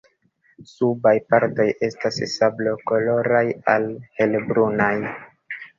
[0.69, 4.95] Subaj partoj estas sablokoloraj al helbrunaj.